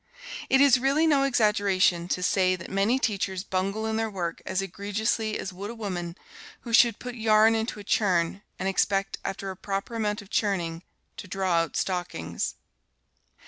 It 0.49 0.61
is 0.61 0.79
really 0.79 1.05
no 1.05 1.21
exaggeration 1.21 2.07
to 2.07 2.23
say 2.23 2.55
that 2.55 2.71
many 2.71 2.97
teachers 2.97 3.43
bungle 3.43 3.85
in 3.85 3.97
their 3.97 4.09
work 4.09 4.41
as 4.47 4.59
egregiously 4.59 5.37
as 5.37 5.53
would 5.53 5.69
a 5.69 5.75
woman 5.75 6.17
who 6.61 6.73
should 6.73 6.97
put 6.97 7.13
yarn 7.13 7.53
into 7.53 7.79
a 7.79 7.83
churn, 7.83 8.41
and 8.57 8.67
expect, 8.67 9.19
after 9.23 9.51
a 9.51 9.55
proper 9.55 9.93
amount 9.93 10.23
of 10.23 10.31
churning, 10.31 10.81
to 11.17 11.27
draw 11.27 11.51
out 11.57 11.77
stockings. 11.77 12.55